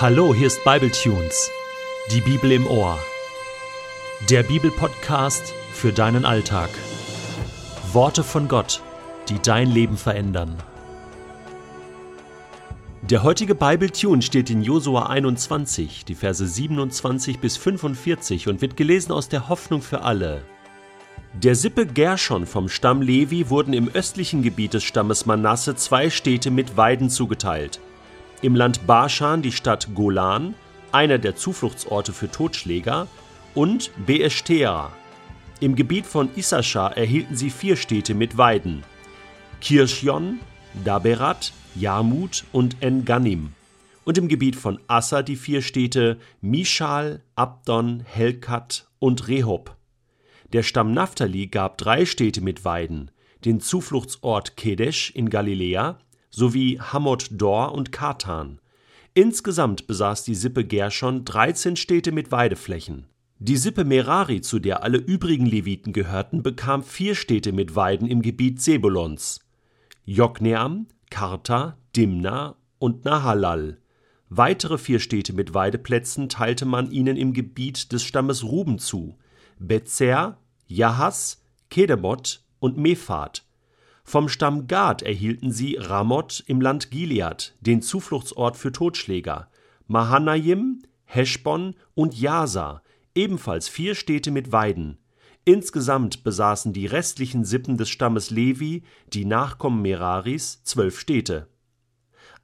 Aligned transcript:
Hallo, 0.00 0.34
hier 0.34 0.46
ist 0.46 0.64
Bibletunes, 0.64 1.50
die 2.10 2.22
Bibel 2.22 2.52
im 2.52 2.66
Ohr. 2.66 2.98
Der 4.30 4.42
Bibelpodcast 4.42 5.52
für 5.74 5.92
deinen 5.92 6.24
Alltag. 6.24 6.70
Worte 7.92 8.24
von 8.24 8.48
Gott, 8.48 8.80
die 9.28 9.38
dein 9.42 9.70
Leben 9.70 9.98
verändern. 9.98 10.56
Der 13.02 13.22
heutige 13.22 13.54
Bibletune 13.54 14.22
steht 14.22 14.48
in 14.48 14.62
Josua 14.62 15.10
21, 15.10 16.06
die 16.06 16.14
Verse 16.14 16.46
27 16.46 17.38
bis 17.38 17.58
45 17.58 18.48
und 18.48 18.62
wird 18.62 18.78
gelesen 18.78 19.12
aus 19.12 19.28
der 19.28 19.50
Hoffnung 19.50 19.82
für 19.82 20.00
alle. 20.00 20.40
Der 21.34 21.54
Sippe 21.54 21.84
Gershon 21.84 22.46
vom 22.46 22.70
Stamm 22.70 23.02
Levi 23.02 23.50
wurden 23.50 23.74
im 23.74 23.90
östlichen 23.90 24.42
Gebiet 24.42 24.72
des 24.72 24.82
Stammes 24.82 25.26
Manasse 25.26 25.74
zwei 25.76 26.08
Städte 26.08 26.50
mit 26.50 26.78
Weiden 26.78 27.10
zugeteilt. 27.10 27.80
Im 28.42 28.56
Land 28.56 28.86
Baschan 28.86 29.42
die 29.42 29.52
Stadt 29.52 29.88
Golan, 29.94 30.54
einer 30.92 31.18
der 31.18 31.36
Zufluchtsorte 31.36 32.14
für 32.14 32.30
Totschläger, 32.30 33.06
und 33.54 33.90
Beeshtea. 34.06 34.90
Im 35.60 35.74
Gebiet 35.74 36.06
von 36.06 36.30
Issachar 36.36 36.96
erhielten 36.96 37.36
sie 37.36 37.50
vier 37.50 37.76
Städte 37.76 38.14
mit 38.14 38.38
Weiden: 38.38 38.82
Kirschjon, 39.60 40.40
Daberat, 40.84 41.52
Jarmut 41.74 42.44
und 42.52 42.76
En-Gannim. 42.80 43.52
Und 44.04 44.16
im 44.16 44.28
Gebiet 44.28 44.56
von 44.56 44.80
Assa 44.86 45.22
die 45.22 45.36
vier 45.36 45.60
Städte 45.60 46.18
Mishal, 46.40 47.22
Abdon, 47.34 48.00
Helkat 48.00 48.88
und 48.98 49.28
Rehob. 49.28 49.76
Der 50.54 50.62
Stamm 50.62 50.92
Naphtali 50.92 51.48
gab 51.48 51.76
drei 51.76 52.06
Städte 52.06 52.40
mit 52.40 52.64
Weiden, 52.64 53.10
den 53.44 53.60
Zufluchtsort 53.60 54.56
Kedesh 54.56 55.10
in 55.10 55.28
Galiläa 55.28 55.98
sowie 56.30 56.80
Hamot 56.80 57.28
Dor 57.32 57.72
und 57.72 57.92
Kartan. 57.92 58.60
Insgesamt 59.14 59.86
besaß 59.86 60.24
die 60.24 60.34
Sippe 60.34 60.64
Gershon 60.64 61.24
13 61.24 61.76
Städte 61.76 62.12
mit 62.12 62.30
Weideflächen. 62.32 63.06
Die 63.38 63.56
Sippe 63.56 63.84
Merari, 63.84 64.40
zu 64.40 64.58
der 64.58 64.82
alle 64.82 64.98
übrigen 64.98 65.46
Leviten 65.46 65.92
gehörten, 65.92 66.42
bekam 66.42 66.82
vier 66.82 67.14
Städte 67.14 67.52
mit 67.52 67.74
Weiden 67.74 68.06
im 68.06 68.22
Gebiet 68.22 68.60
Sebulons: 68.60 69.40
Jokneam, 70.04 70.86
Karta, 71.10 71.78
Dimna 71.96 72.56
und 72.78 73.04
Nahalal. 73.04 73.78
Weitere 74.28 74.78
vier 74.78 75.00
Städte 75.00 75.32
mit 75.32 75.54
Weideplätzen 75.54 76.28
teilte 76.28 76.66
man 76.66 76.90
ihnen 76.90 77.16
im 77.16 77.32
Gebiet 77.32 77.92
des 77.92 78.04
Stammes 78.04 78.44
Ruben 78.44 78.78
zu: 78.78 79.16
Bezer, 79.58 80.38
Jahas, 80.66 81.42
Kedemot 81.68 82.44
und 82.60 82.76
Mephat. 82.76 83.44
Vom 84.10 84.28
Stamm 84.28 84.66
Gad 84.66 85.02
erhielten 85.02 85.52
sie 85.52 85.76
Ramoth 85.76 86.42
im 86.48 86.60
Land 86.60 86.90
Gilead, 86.90 87.54
den 87.60 87.80
Zufluchtsort 87.80 88.56
für 88.56 88.72
Totschläger, 88.72 89.48
Mahanaim, 89.86 90.82
Heschbon 91.04 91.76
und 91.94 92.18
Jasa, 92.18 92.82
ebenfalls 93.14 93.68
vier 93.68 93.94
Städte 93.94 94.32
mit 94.32 94.50
Weiden. 94.50 94.98
Insgesamt 95.44 96.24
besaßen 96.24 96.72
die 96.72 96.86
restlichen 96.86 97.44
Sippen 97.44 97.76
des 97.76 97.88
Stammes 97.88 98.30
Levi, 98.30 98.82
die 99.12 99.24
Nachkommen 99.24 99.80
Meraris, 99.80 100.64
zwölf 100.64 100.98
Städte. 100.98 101.46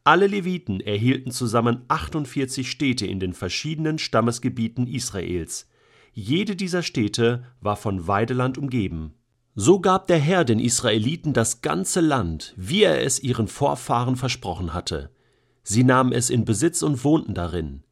Alle 0.04 0.28
Leviten 0.28 0.78
erhielten 0.78 1.32
zusammen 1.32 1.84
48 1.88 2.70
Städte 2.70 3.08
in 3.08 3.18
den 3.18 3.32
verschiedenen 3.32 3.98
Stammesgebieten 3.98 4.86
Israels. 4.86 5.68
Jede 6.12 6.54
dieser 6.54 6.84
Städte 6.84 7.42
war 7.60 7.74
von 7.74 8.06
Weideland 8.06 8.56
umgeben. 8.56 9.15
So 9.58 9.80
gab 9.80 10.06
der 10.06 10.18
Herr 10.18 10.44
den 10.44 10.60
Israeliten 10.60 11.32
das 11.32 11.62
ganze 11.62 12.02
Land, 12.02 12.52
wie 12.58 12.82
er 12.82 13.02
es 13.02 13.22
ihren 13.22 13.48
Vorfahren 13.48 14.16
versprochen 14.16 14.74
hatte. 14.74 15.08
Sie 15.62 15.82
nahmen 15.82 16.12
es 16.12 16.28
in 16.28 16.44
Besitz 16.44 16.82
und 16.82 17.02
wohnten 17.04 17.32
darin. 17.32 17.82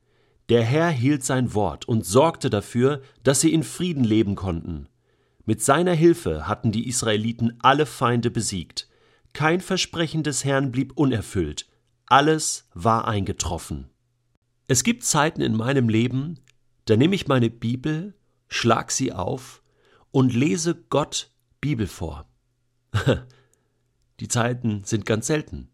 Der 0.50 0.62
Herr 0.62 0.90
hielt 0.90 1.24
sein 1.24 1.54
Wort 1.54 1.88
und 1.88 2.04
sorgte 2.04 2.50
dafür, 2.50 3.00
dass 3.22 3.40
sie 3.40 3.50
in 3.50 3.62
Frieden 3.62 4.04
leben 4.04 4.34
konnten. 4.34 4.90
Mit 5.46 5.62
seiner 5.62 5.94
Hilfe 5.94 6.46
hatten 6.46 6.70
die 6.70 6.86
Israeliten 6.86 7.56
alle 7.60 7.86
Feinde 7.86 8.30
besiegt. 8.30 8.86
Kein 9.32 9.62
Versprechen 9.62 10.22
des 10.22 10.44
Herrn 10.44 10.70
blieb 10.70 10.92
unerfüllt. 10.96 11.66
Alles 12.04 12.68
war 12.74 13.08
eingetroffen. 13.08 13.88
Es 14.68 14.84
gibt 14.84 15.02
Zeiten 15.02 15.40
in 15.40 15.56
meinem 15.56 15.88
Leben, 15.88 16.40
da 16.84 16.96
nehme 16.96 17.14
ich 17.14 17.26
meine 17.26 17.48
Bibel, 17.48 18.12
schlag 18.48 18.90
sie 18.90 19.12
auf 19.12 19.62
und 20.10 20.34
lese 20.34 20.74
Gott 20.90 21.30
Bibel 21.64 21.86
vor. 21.86 22.28
Die 24.20 24.28
Zeiten 24.28 24.84
sind 24.84 25.06
ganz 25.06 25.28
selten. 25.28 25.70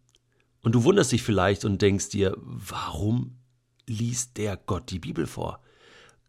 Und 0.62 0.76
du 0.76 0.84
wunderst 0.84 1.10
dich 1.10 1.24
vielleicht 1.24 1.64
und 1.64 1.82
denkst 1.82 2.10
dir, 2.10 2.36
warum 2.38 3.40
liest 3.88 4.36
der 4.36 4.56
Gott 4.56 4.90
die 4.92 5.00
Bibel 5.00 5.26
vor? 5.26 5.60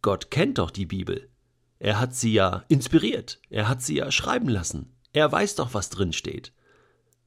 Gott 0.01 0.31
kennt 0.31 0.57
doch 0.57 0.71
die 0.71 0.87
Bibel. 0.87 1.29
Er 1.77 1.99
hat 1.99 2.15
sie 2.15 2.33
ja 2.33 2.65
inspiriert, 2.69 3.39
er 3.51 3.69
hat 3.69 3.83
sie 3.83 3.97
ja 3.97 4.09
schreiben 4.09 4.49
lassen. 4.49 4.95
Er 5.13 5.31
weiß 5.31 5.55
doch, 5.55 5.75
was 5.75 5.89
drin 5.89 6.11
steht. 6.11 6.53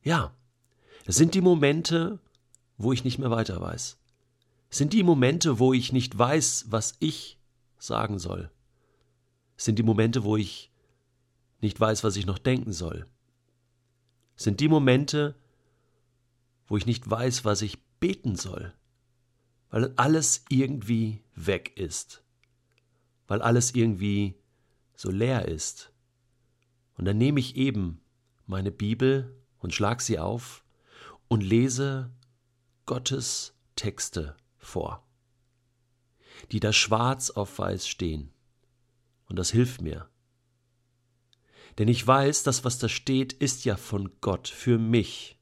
Ja, 0.03 0.35
es 1.05 1.15
sind 1.15 1.35
die 1.35 1.41
Momente, 1.41 2.19
wo 2.79 2.93
ich 2.93 3.05
nicht 3.05 3.19
mehr 3.19 3.31
weiter 3.31 3.61
weiß. 3.61 3.99
Es 4.71 4.79
sind 4.79 4.93
die 4.93 5.05
Momente, 5.05 5.61
wo 5.61 5.73
ich 5.73 5.93
nicht 5.93 6.19
weiß, 6.19 6.67
was 6.69 6.97
ich 6.99 7.39
sagen 7.79 8.19
soll 8.19 8.51
sind 9.57 9.79
die 9.79 9.83
Momente, 9.83 10.25
wo 10.25 10.37
ich 10.37 10.71
nicht 11.65 11.81
weiß, 11.81 12.05
was 12.05 12.17
ich 12.17 12.27
noch 12.27 12.39
denken 12.39 12.73
soll. 12.73 13.07
Sind 14.37 14.61
die 14.61 14.69
Momente, 14.69 15.35
wo 16.67 16.77
ich 16.77 16.87
nicht 16.87 17.09
weiß, 17.09 17.45
was 17.45 17.63
ich 17.63 17.83
beten 17.99 18.37
soll, 18.37 18.73
weil 19.71 19.93
alles 19.97 20.45
irgendwie 20.49 21.25
weg 21.35 21.77
ist, 21.77 22.23
weil 23.27 23.43
alles 23.43 23.75
irgendwie 23.75 24.37
so 24.95 25.11
leer 25.11 25.49
ist. 25.49 25.93
Und 26.97 27.07
dann 27.07 27.19
nehme 27.19 27.41
ich 27.41 27.57
eben 27.57 28.01
meine 28.47 28.71
Bibel 28.71 29.35
und 29.59 29.75
schlag 29.75 30.01
sie 30.01 30.19
auf 30.19 30.65
und 31.29 31.41
lese 31.41 32.11
Gottes 32.87 33.55
Texte 33.75 34.37
vor, 34.59 35.07
die 36.53 36.61
da 36.61 36.73
schwarz 36.73 37.31
auf 37.31 37.59
weiß 37.59 37.89
stehen. 37.89 38.33
Und 39.27 39.39
das 39.39 39.51
hilft 39.51 39.81
mir. 39.81 40.09
Denn 41.79 41.89
ich 41.89 42.07
weiß, 42.07 42.43
das, 42.45 42.65
was 42.65 42.79
da 42.79 42.89
steht, 42.89 43.33
ist 43.33 43.65
ja 43.65 43.77
von 43.77 44.11
Gott 44.21 44.49
für 44.49 44.79
mich. 44.79 45.39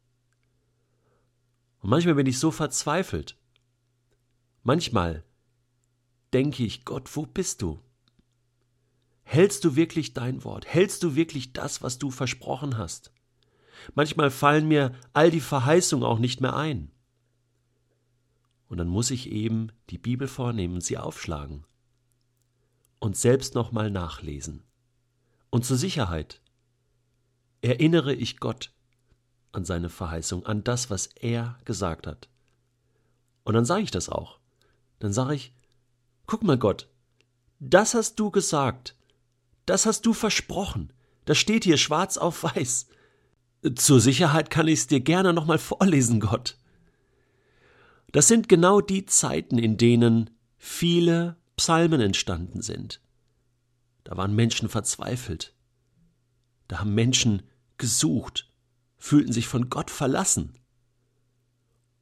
Und 1.81 1.91
manchmal 1.91 2.15
bin 2.15 2.26
ich 2.26 2.38
so 2.38 2.50
verzweifelt. 2.50 3.37
Manchmal 4.62 5.25
denke 6.32 6.65
ich, 6.65 6.84
Gott, 6.84 7.15
wo 7.16 7.26
bist 7.26 7.60
du? 7.62 7.81
Hältst 9.25 9.65
du 9.65 9.76
wirklich 9.76 10.15
dein 10.15 10.44
Wort? 10.44 10.66
Hältst 10.66 11.03
du 11.03 11.15
wirklich 11.15 11.53
das, 11.53 11.82
was 11.82 11.98
du 11.98 12.10
versprochen 12.10 12.78
hast? 12.78 13.12
Manchmal 13.94 14.31
fallen 14.31 14.69
mir 14.69 14.94
all 15.12 15.31
die 15.31 15.41
Verheißungen 15.41 16.04
auch 16.04 16.19
nicht 16.19 16.41
mehr 16.41 16.54
ein. 16.54 16.91
Und 18.69 18.78
dann 18.78 18.88
muss 18.88 19.10
ich 19.10 19.31
eben 19.31 19.69
die 19.91 19.99
Bibel 19.99 20.28
vornehmen 20.28 20.75
und 20.75 20.84
sie 20.84 20.97
aufschlagen 20.97 21.66
und 23.00 23.16
selbst 23.16 23.54
nochmal 23.54 23.91
nachlesen. 23.91 24.62
Und 25.52 25.66
zur 25.66 25.76
Sicherheit 25.76 26.40
erinnere 27.60 28.14
ich 28.14 28.40
Gott 28.40 28.72
an 29.52 29.66
seine 29.66 29.90
Verheißung, 29.90 30.46
an 30.46 30.64
das, 30.64 30.88
was 30.88 31.08
er 31.08 31.58
gesagt 31.66 32.06
hat. 32.06 32.30
Und 33.44 33.52
dann 33.52 33.66
sage 33.66 33.82
ich 33.82 33.90
das 33.90 34.08
auch. 34.08 34.38
Dann 34.98 35.12
sage 35.12 35.34
ich, 35.34 35.54
guck 36.24 36.42
mal 36.42 36.56
Gott, 36.56 36.88
das 37.60 37.92
hast 37.92 38.18
du 38.18 38.30
gesagt, 38.30 38.96
das 39.66 39.84
hast 39.84 40.06
du 40.06 40.14
versprochen, 40.14 40.90
das 41.26 41.36
steht 41.36 41.64
hier 41.64 41.76
schwarz 41.76 42.16
auf 42.16 42.44
weiß. 42.44 42.86
Zur 43.74 44.00
Sicherheit 44.00 44.48
kann 44.48 44.69
ich 44.69 44.80
es 44.80 44.86
dir 44.86 45.00
gerne 45.00 45.34
nochmal 45.34 45.58
vorlesen, 45.58 46.19
Gott. 46.19 46.56
Das 48.10 48.26
sind 48.26 48.49
genau 48.49 48.81
die 48.81 49.04
Zeiten, 49.04 49.58
in 49.58 49.76
denen 49.76 50.31
viele 50.56 51.37
Psalmen 51.56 52.00
entstanden 52.00 52.62
sind. 52.62 53.01
Da 54.04 54.16
waren 54.16 54.34
Menschen 54.34 54.69
verzweifelt. 54.69 55.54
Da 56.69 56.81
haben 56.81 56.94
Menschen 56.94 57.43
gesucht, 57.78 58.50
fühlten 58.96 59.32
sich 59.32 59.49
von 59.49 59.69
Gott 59.69 59.90
verlassen. 59.90 60.58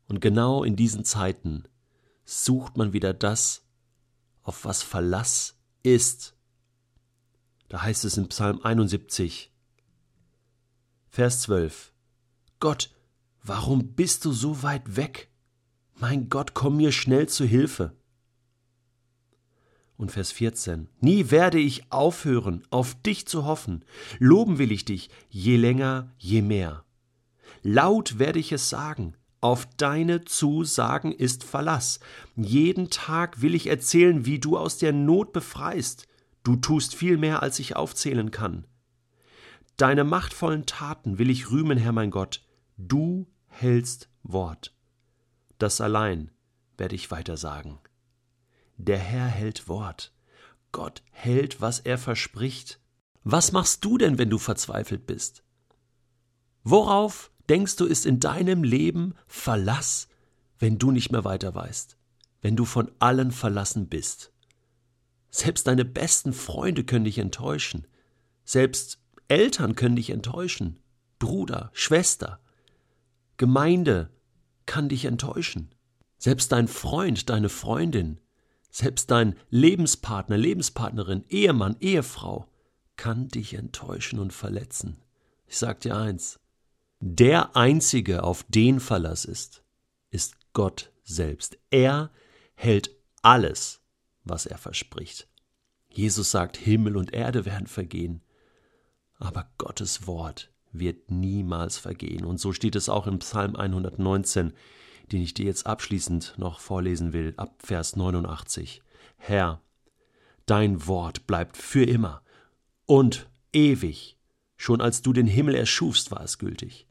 Und 0.08 0.20
genau 0.20 0.64
in 0.64 0.76
diesen 0.76 1.05
Zeiten 1.05 1.64
sucht 2.25 2.76
man 2.76 2.93
wieder 2.93 3.14
das, 3.14 3.64
auf 4.43 4.64
was 4.64 4.82
Verlass 4.82 5.58
ist. 5.82 6.37
Da 7.69 7.82
heißt 7.82 8.05
es 8.05 8.17
in 8.17 8.29
Psalm 8.29 8.61
71, 8.62 9.52
Vers 11.08 11.43
12, 11.43 11.93
Gott, 12.58 12.94
warum 13.43 13.94
bist 13.94 14.25
du 14.25 14.32
so 14.32 14.62
weit 14.62 14.97
weg? 14.97 15.31
Mein 15.94 16.29
Gott, 16.29 16.55
komm 16.55 16.76
mir 16.79 16.93
schnell 16.93 17.29
zu 17.29 17.44
Hilfe. 17.44 17.97
Und 20.00 20.12
Vers 20.12 20.32
14. 20.32 20.88
Nie 21.02 21.31
werde 21.31 21.58
ich 21.58 21.93
aufhören, 21.93 22.62
auf 22.70 22.94
dich 22.94 23.29
zu 23.29 23.44
hoffen. 23.44 23.85
Loben 24.19 24.56
will 24.56 24.73
ich 24.73 24.87
dich, 24.87 25.11
je 25.29 25.58
länger, 25.58 26.11
je 26.17 26.41
mehr. 26.41 26.87
Laut 27.62 28.19
werde 28.19 28.38
ich 28.38 28.50
es 28.50 28.70
sagen, 28.70 29.14
Auf 29.43 29.67
deine 29.76 30.25
Zusagen 30.25 31.12
ist 31.12 31.44
Verlass. 31.44 32.00
Jeden 32.35 32.88
Tag 32.88 33.43
will 33.43 33.55
ich 33.55 33.67
erzählen, 33.67 34.25
wie 34.25 34.38
du 34.38 34.56
aus 34.56 34.79
der 34.79 34.94
Not 34.94 35.35
befreist. 35.35 36.06
Du 36.44 36.56
tust 36.56 36.94
viel 36.94 37.19
mehr, 37.19 37.43
als 37.43 37.58
ich 37.58 37.76
aufzählen 37.76 38.31
kann. 38.31 38.67
Deine 39.76 40.05
machtvollen 40.05 40.64
Taten 40.64 41.19
will 41.19 41.29
ich 41.29 41.50
rühmen, 41.50 41.76
Herr 41.76 41.93
mein 41.93 42.11
Gott. 42.11 42.43
Du 42.79 43.26
hältst 43.49 44.08
Wort. 44.23 44.75
Das 45.58 45.82
allein 45.82 46.31
werde 46.79 46.94
ich 46.94 47.11
weiter 47.11 47.37
sagen. 47.37 47.81
Der 48.82 48.99
Herr 48.99 49.27
hält 49.27 49.69
Wort. 49.69 50.11
Gott 50.73 51.03
hält, 51.11 51.61
was 51.61 51.81
er 51.81 51.99
verspricht. 51.99 52.81
Was 53.25 53.53
machst 53.53 53.85
du 53.85 53.99
denn, 53.99 54.17
wenn 54.17 54.31
du 54.31 54.38
verzweifelt 54.38 55.06
bist? 55.06 55.44
Worauf 56.65 57.31
denkst 57.50 57.77
du, 57.77 57.85
ist 57.85 58.06
in 58.06 58.21
deinem 58.21 58.65
Leben 58.65 59.15
Verlass, 59.27 60.09
wenn 60.59 60.79
du 60.79 60.93
nicht 60.93 61.12
mehr 61.12 61.25
weiter 61.25 61.55
weißt, 61.55 61.99
wenn 62.41 62.56
du 62.56 62.65
von 62.65 62.91
allen 63.00 63.32
verlassen 63.32 63.88
bist? 63.88 64.32
Selbst 65.29 65.67
deine 65.67 65.85
besten 65.85 66.33
Freunde 66.33 66.83
können 66.83 67.05
dich 67.05 67.19
enttäuschen. 67.19 67.87
Selbst 68.44 68.99
Eltern 69.29 69.76
können 69.76 69.97
dich 69.97 70.09
enttäuschen, 70.09 70.81
Bruder, 71.19 71.71
Schwester, 71.75 72.41
Gemeinde 73.37 74.11
kann 74.65 74.88
dich 74.88 75.05
enttäuschen. 75.05 75.75
Selbst 76.17 76.50
dein 76.53 76.67
Freund, 76.67 77.29
deine 77.29 77.50
Freundin, 77.50 78.21
selbst 78.70 79.11
dein 79.11 79.37
Lebenspartner, 79.50 80.37
Lebenspartnerin, 80.37 81.25
Ehemann, 81.28 81.76
Ehefrau 81.81 82.46
kann 82.96 83.28
dich 83.28 83.55
enttäuschen 83.55 84.19
und 84.19 84.32
verletzen. 84.32 84.99
Ich 85.46 85.58
sag 85.58 85.81
dir 85.81 85.96
eins, 85.96 86.38
der 87.00 87.56
einzige, 87.56 88.25
auf 88.25 88.44
den 88.44 88.78
Verlass 88.78 89.25
ist, 89.25 89.64
ist 90.11 90.37
Gott 90.52 90.93
selbst. 91.02 91.58
Er 91.70 92.11
hält 92.55 92.90
alles, 93.22 93.81
was 94.25 94.46
er 94.46 94.58
verspricht. 94.58 95.28
Jesus 95.88 96.31
sagt, 96.31 96.56
Himmel 96.56 96.96
und 96.96 97.12
Erde 97.12 97.46
werden 97.46 97.66
vergehen, 97.66 98.23
aber 99.19 99.50
Gottes 99.58 100.06
Wort 100.06 100.52
wird 100.73 101.11
niemals 101.11 101.78
vergehen. 101.78 102.25
Und 102.25 102.38
so 102.38 102.52
steht 102.52 102.76
es 102.76 102.88
auch 102.88 103.06
im 103.06 103.19
Psalm 103.19 103.56
119, 103.56 104.52
den 105.12 105.23
ich 105.23 105.35
dir 105.35 105.47
jetzt 105.47 105.67
abschließend 105.67 106.35
noch 106.37 106.61
vorlesen 106.61 107.12
will, 107.12 107.35
ab 107.37 107.55
Vers 107.59 107.97
89. 107.97 108.83
Herr, 109.17 109.61
dein 110.47 110.87
Wort 110.87 111.27
bleibt 111.27 111.57
für 111.57 111.85
immer 111.85 112.23
und 112.87 113.29
ewig. 113.53 114.17
Schon 114.57 114.81
als 114.81 115.03
du 115.03 115.12
den 115.12 115.27
Himmel 115.27 115.55
erschufst, 115.55 116.11
war 116.11 116.23
es 116.23 116.39
gültig. 116.39 116.87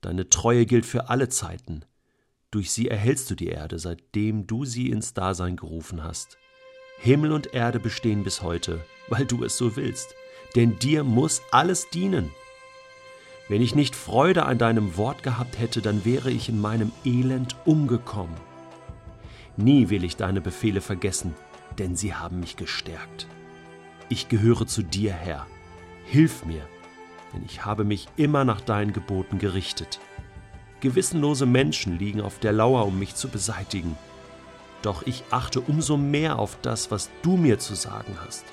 Deine 0.00 0.28
Treue 0.30 0.66
gilt 0.66 0.86
für 0.86 1.08
alle 1.08 1.28
Zeiten. 1.28 1.84
Durch 2.50 2.70
sie 2.70 2.88
erhältst 2.88 3.30
du 3.30 3.34
die 3.34 3.48
Erde, 3.48 3.78
seitdem 3.78 4.46
du 4.46 4.64
sie 4.64 4.90
ins 4.90 5.12
Dasein 5.12 5.56
gerufen 5.56 6.02
hast. 6.02 6.38
Himmel 6.98 7.32
und 7.32 7.52
Erde 7.52 7.80
bestehen 7.80 8.24
bis 8.24 8.42
heute, 8.42 8.84
weil 9.08 9.26
du 9.26 9.44
es 9.44 9.56
so 9.56 9.76
willst 9.76 10.14
denn 10.54 10.78
dir 10.78 11.04
muss 11.04 11.42
alles 11.50 11.88
dienen. 11.90 12.30
Wenn 13.54 13.62
ich 13.62 13.76
nicht 13.76 13.94
Freude 13.94 14.46
an 14.46 14.58
deinem 14.58 14.96
Wort 14.96 15.22
gehabt 15.22 15.60
hätte, 15.60 15.80
dann 15.80 16.04
wäre 16.04 16.28
ich 16.28 16.48
in 16.48 16.60
meinem 16.60 16.90
Elend 17.04 17.54
umgekommen. 17.64 18.34
Nie 19.56 19.90
will 19.90 20.02
ich 20.02 20.16
deine 20.16 20.40
Befehle 20.40 20.80
vergessen, 20.80 21.36
denn 21.78 21.94
sie 21.94 22.14
haben 22.14 22.40
mich 22.40 22.56
gestärkt. 22.56 23.28
Ich 24.08 24.28
gehöre 24.28 24.66
zu 24.66 24.82
dir, 24.82 25.12
Herr. 25.12 25.46
Hilf 26.04 26.44
mir, 26.44 26.66
denn 27.32 27.44
ich 27.44 27.64
habe 27.64 27.84
mich 27.84 28.08
immer 28.16 28.44
nach 28.44 28.60
deinen 28.60 28.92
Geboten 28.92 29.38
gerichtet. 29.38 30.00
Gewissenlose 30.80 31.46
Menschen 31.46 31.96
liegen 31.96 32.22
auf 32.22 32.40
der 32.40 32.52
Lauer, 32.52 32.84
um 32.84 32.98
mich 32.98 33.14
zu 33.14 33.28
beseitigen. 33.28 33.96
Doch 34.82 35.06
ich 35.06 35.22
achte 35.30 35.60
umso 35.60 35.96
mehr 35.96 36.40
auf 36.40 36.58
das, 36.60 36.90
was 36.90 37.08
du 37.22 37.36
mir 37.36 37.60
zu 37.60 37.76
sagen 37.76 38.16
hast. 38.26 38.44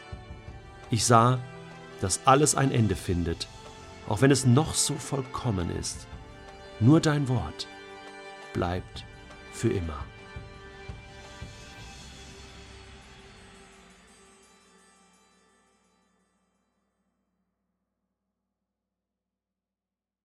Ich 0.92 1.06
sah, 1.06 1.39
dass 2.01 2.27
alles 2.27 2.53
ein 2.53 2.69
Ende 2.69 2.95
findet, 2.95 3.48
auch 4.11 4.21
wenn 4.21 4.29
es 4.29 4.45
noch 4.45 4.73
so 4.73 4.95
vollkommen 4.95 5.69
ist. 5.79 6.05
Nur 6.81 6.99
dein 6.99 7.29
Wort 7.29 7.67
bleibt 8.51 9.05
für 9.53 9.69
immer. 9.69 10.03